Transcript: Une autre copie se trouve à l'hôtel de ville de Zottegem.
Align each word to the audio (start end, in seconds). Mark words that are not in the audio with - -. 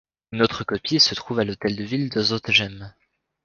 Une 0.31 0.41
autre 0.41 0.63
copie 0.63 0.99
se 0.99 1.13
trouve 1.13 1.37
à 1.41 1.45
l'hôtel 1.45 1.75
de 1.75 1.83
ville 1.83 2.09
de 2.09 2.23
Zottegem. 2.23 2.91